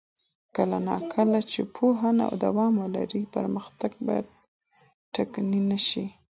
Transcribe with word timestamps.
کله 0.55 0.77
نا 0.87 0.95
کله 1.13 1.39
چې 1.51 1.59
پوهنه 1.75 2.25
دوام 2.43 2.73
ولري، 2.83 3.23
پرمختګ 3.35 3.91
به 4.05 4.15
ټکنی 5.13 5.61
نه 5.71 5.79
شي. 5.87 6.05